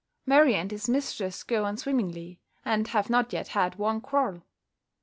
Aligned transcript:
Murray 0.25 0.55
and 0.55 0.71
his 0.71 0.89
mistress 0.89 1.43
go 1.43 1.63
on 1.63 1.77
swimmingly, 1.77 2.39
and 2.65 2.87
have 2.87 3.07
not 3.07 3.31
yet 3.31 3.49
had 3.49 3.75
one 3.75 4.01
quarrel. 4.01 4.41